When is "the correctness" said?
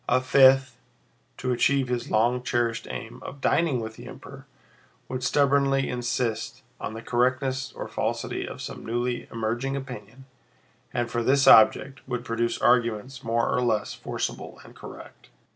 6.95-7.71